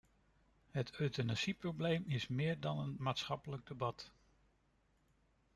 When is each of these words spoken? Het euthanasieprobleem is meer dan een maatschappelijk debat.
Het 0.71 0.91
euthanasieprobleem 0.99 2.03
is 2.07 2.27
meer 2.27 2.59
dan 2.59 2.79
een 2.79 2.95
maatschappelijk 2.99 3.65
debat. 3.67 4.11